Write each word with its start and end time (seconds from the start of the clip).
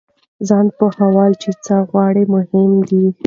ځان 0.47 0.65
پوهول 0.77 1.31
چې 1.41 1.49
څه 1.65 1.75
غواړئ 1.89 2.23
مهم 2.35 2.71
دی. 2.89 3.05